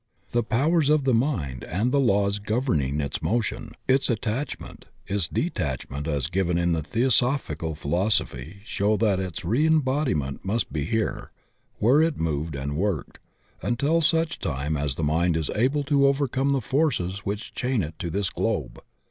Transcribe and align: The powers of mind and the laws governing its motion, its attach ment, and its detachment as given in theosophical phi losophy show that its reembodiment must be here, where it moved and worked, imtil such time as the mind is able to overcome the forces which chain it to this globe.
The 0.31 0.41
powers 0.41 0.89
of 0.89 1.05
mind 1.05 1.63
and 1.63 1.91
the 1.91 1.99
laws 1.99 2.39
governing 2.39 2.99
its 2.99 3.21
motion, 3.21 3.73
its 3.87 4.09
attach 4.09 4.59
ment, 4.59 4.87
and 5.07 5.15
its 5.17 5.27
detachment 5.27 6.07
as 6.07 6.25
given 6.25 6.57
in 6.57 6.73
theosophical 6.73 7.75
phi 7.75 7.87
losophy 7.87 8.65
show 8.65 8.97
that 8.97 9.19
its 9.19 9.45
reembodiment 9.45 10.43
must 10.43 10.73
be 10.73 10.85
here, 10.85 11.29
where 11.77 12.01
it 12.01 12.17
moved 12.19 12.55
and 12.55 12.75
worked, 12.75 13.19
imtil 13.61 14.03
such 14.03 14.39
time 14.39 14.75
as 14.75 14.95
the 14.95 15.03
mind 15.03 15.37
is 15.37 15.51
able 15.53 15.83
to 15.83 16.07
overcome 16.07 16.49
the 16.49 16.61
forces 16.61 17.19
which 17.19 17.53
chain 17.53 17.83
it 17.83 17.99
to 17.99 18.09
this 18.09 18.31
globe. 18.31 18.81